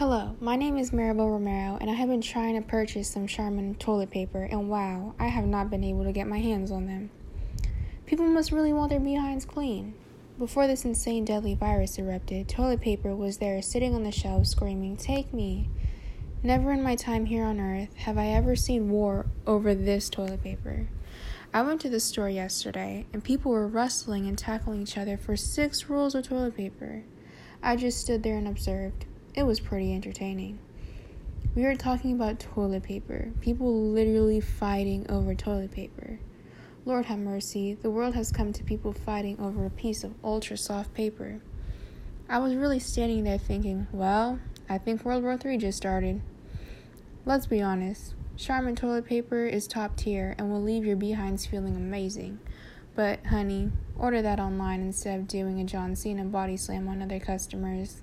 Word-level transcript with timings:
Hello, 0.00 0.34
my 0.40 0.56
name 0.56 0.78
is 0.78 0.92
Maribel 0.92 1.30
Romero, 1.30 1.76
and 1.78 1.90
I 1.90 1.92
have 1.92 2.08
been 2.08 2.22
trying 2.22 2.54
to 2.54 2.66
purchase 2.66 3.10
some 3.10 3.26
Charmin 3.26 3.74
toilet 3.74 4.08
paper, 4.08 4.44
and 4.44 4.70
wow, 4.70 5.14
I 5.18 5.26
have 5.26 5.44
not 5.44 5.68
been 5.68 5.84
able 5.84 6.04
to 6.04 6.12
get 6.12 6.26
my 6.26 6.38
hands 6.38 6.70
on 6.70 6.86
them. 6.86 7.10
People 8.06 8.26
must 8.26 8.50
really 8.50 8.72
want 8.72 8.88
their 8.88 8.98
behinds 8.98 9.44
clean. 9.44 9.92
Before 10.38 10.66
this 10.66 10.86
insane 10.86 11.26
deadly 11.26 11.54
virus 11.54 11.98
erupted, 11.98 12.48
toilet 12.48 12.80
paper 12.80 13.14
was 13.14 13.36
there 13.36 13.60
sitting 13.60 13.94
on 13.94 14.04
the 14.04 14.10
shelf 14.10 14.46
screaming, 14.46 14.96
Take 14.96 15.34
me! 15.34 15.68
Never 16.42 16.72
in 16.72 16.82
my 16.82 16.96
time 16.96 17.26
here 17.26 17.44
on 17.44 17.60
earth 17.60 17.94
have 17.96 18.16
I 18.16 18.28
ever 18.28 18.56
seen 18.56 18.88
war 18.88 19.26
over 19.46 19.74
this 19.74 20.08
toilet 20.08 20.42
paper. 20.42 20.88
I 21.52 21.60
went 21.60 21.78
to 21.82 21.90
the 21.90 22.00
store 22.00 22.30
yesterday, 22.30 23.04
and 23.12 23.22
people 23.22 23.52
were 23.52 23.68
wrestling 23.68 24.26
and 24.26 24.38
tackling 24.38 24.80
each 24.80 24.96
other 24.96 25.18
for 25.18 25.36
six 25.36 25.90
rolls 25.90 26.14
of 26.14 26.26
toilet 26.26 26.56
paper. 26.56 27.02
I 27.62 27.76
just 27.76 28.00
stood 28.00 28.22
there 28.22 28.38
and 28.38 28.48
observed. 28.48 29.04
It 29.32 29.44
was 29.44 29.60
pretty 29.60 29.94
entertaining. 29.94 30.58
We 31.54 31.62
were 31.62 31.76
talking 31.76 32.12
about 32.12 32.40
toilet 32.40 32.82
paper, 32.82 33.30
people 33.40 33.72
literally 33.72 34.40
fighting 34.40 35.08
over 35.08 35.36
toilet 35.36 35.70
paper. 35.70 36.18
Lord 36.84 37.04
have 37.04 37.20
mercy, 37.20 37.74
the 37.74 37.90
world 37.90 38.16
has 38.16 38.32
come 38.32 38.52
to 38.52 38.64
people 38.64 38.92
fighting 38.92 39.38
over 39.38 39.64
a 39.64 39.70
piece 39.70 40.02
of 40.02 40.14
ultra 40.24 40.56
soft 40.56 40.94
paper. 40.94 41.40
I 42.28 42.38
was 42.38 42.56
really 42.56 42.80
standing 42.80 43.22
there 43.22 43.38
thinking, 43.38 43.86
well, 43.92 44.40
I 44.68 44.78
think 44.78 45.04
World 45.04 45.22
War 45.22 45.38
III 45.44 45.58
just 45.58 45.78
started. 45.78 46.22
Let's 47.24 47.46
be 47.46 47.62
honest, 47.62 48.14
Charmin 48.36 48.74
toilet 48.74 49.06
paper 49.06 49.46
is 49.46 49.68
top 49.68 49.96
tier 49.96 50.34
and 50.38 50.50
will 50.50 50.62
leave 50.62 50.84
your 50.84 50.96
behinds 50.96 51.46
feeling 51.46 51.76
amazing. 51.76 52.40
But, 52.96 53.26
honey, 53.26 53.70
order 53.96 54.22
that 54.22 54.40
online 54.40 54.80
instead 54.80 55.20
of 55.20 55.28
doing 55.28 55.60
a 55.60 55.64
John 55.64 55.94
Cena 55.94 56.24
body 56.24 56.56
slam 56.56 56.88
on 56.88 57.00
other 57.00 57.20
customers. 57.20 58.02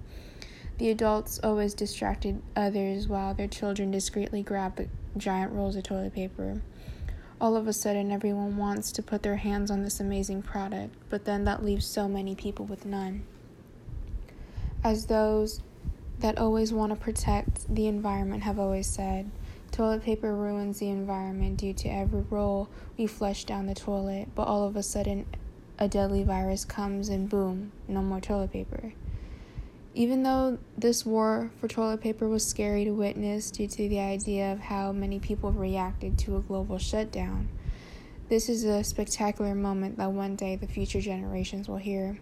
The 0.78 0.92
adults 0.92 1.40
always 1.44 1.74
distracted 1.74 2.42
others 2.56 3.08
while 3.08 3.34
their 3.34 3.48
children 3.48 3.90
discreetly 3.90 4.44
grabbed 4.44 4.88
giant 5.18 5.52
rolls 5.52 5.76
of 5.76 5.84
toilet 5.84 6.14
paper. 6.14 6.62
All 7.42 7.56
of 7.56 7.68
a 7.68 7.74
sudden, 7.74 8.12
everyone 8.12 8.58
wants 8.58 8.92
to 8.92 9.02
put 9.02 9.24
their 9.24 9.38
hands 9.38 9.72
on 9.72 9.82
this 9.82 10.00
amazing 10.00 10.44
product, 10.44 10.96
but 11.10 11.26
then 11.26 11.46
that 11.46 11.64
leaves 11.66 11.86
so 11.86 12.08
many 12.08 12.36
people 12.36 12.66
with 12.66 12.86
none. 12.86 13.24
As 14.84 15.08
those 15.08 15.62
that 16.20 16.38
always 16.38 16.72
want 16.72 16.92
to 16.92 16.96
protect 16.96 17.74
the 17.74 17.88
environment 17.88 18.44
have 18.44 18.60
always 18.60 18.88
said, 18.88 19.32
toilet 19.72 20.04
paper 20.04 20.36
ruins 20.36 20.78
the 20.80 20.90
environment 20.90 21.58
due 21.58 21.74
to 21.74 21.90
every 21.90 22.22
roll 22.30 22.70
we 22.98 23.08
flush 23.08 23.46
down 23.46 23.66
the 23.66 23.76
toilet, 23.76 24.30
but 24.36 24.48
all 24.48 24.64
of 24.64 24.76
a 24.76 24.84
sudden, 24.84 25.26
a 25.80 25.88
deadly 25.88 26.24
virus 26.24 26.66
comes 26.66 27.10
and 27.10 27.30
boom, 27.30 27.72
no 27.88 28.02
more 28.02 28.22
toilet 28.22 28.52
paper. 28.52 28.94
Even 29.98 30.22
though 30.22 30.60
this 30.78 31.08
war 31.08 31.50
for 31.60 31.68
toilet 31.68 32.02
paper 32.02 32.28
was 32.28 32.46
scary 32.46 32.86
to 32.86 32.92
witness 32.92 33.50
due 33.50 33.68
to 33.68 33.90
the 33.90 34.00
idea 34.00 34.54
of 34.54 34.60
how 34.60 34.92
many 34.92 35.18
people 35.18 35.52
reacted 35.52 36.20
to 36.20 36.38
a 36.38 36.42
global 36.42 36.78
shutdown, 36.78 37.50
this 38.30 38.48
is 38.48 38.64
a 38.64 38.84
spectacular 38.84 39.56
moment 39.56 39.98
that 39.98 40.12
one 40.12 40.36
day 40.36 40.56
the 40.56 40.68
future 40.68 41.02
generations 41.02 41.68
will 41.68 41.78
hear. 41.78 42.20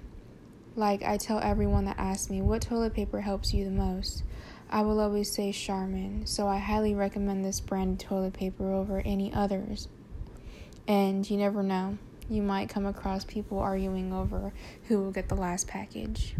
Like 0.77 1.03
I 1.03 1.17
tell 1.17 1.39
everyone 1.39 1.83
that 1.83 1.99
asks 1.99 2.29
me 2.29 2.41
what 2.41 2.61
toilet 2.61 2.93
paper 2.93 3.19
helps 3.19 3.53
you 3.53 3.65
the 3.65 3.71
most, 3.71 4.23
I 4.69 4.81
will 4.83 5.01
always 5.01 5.29
say 5.29 5.51
Charmin, 5.51 6.25
so 6.25 6.47
I 6.47 6.59
highly 6.59 6.95
recommend 6.95 7.43
this 7.43 7.59
brand 7.59 8.01
of 8.01 8.07
toilet 8.07 8.35
paper 8.35 8.71
over 8.71 9.01
any 9.01 9.33
others. 9.33 9.89
And 10.87 11.29
you 11.29 11.35
never 11.35 11.61
know, 11.61 11.97
you 12.29 12.41
might 12.41 12.69
come 12.69 12.85
across 12.85 13.25
people 13.25 13.59
arguing 13.59 14.13
over 14.13 14.53
who 14.87 15.01
will 15.01 15.11
get 15.11 15.27
the 15.27 15.35
last 15.35 15.67
package. 15.67 16.35